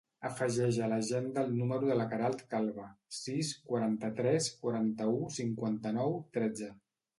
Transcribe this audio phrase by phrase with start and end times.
[0.27, 2.87] Afegeix a l'agenda el número de la Queralt Calva:
[3.19, 6.75] sis, quaranta-tres, quaranta-u, cinquanta-nou, tretze.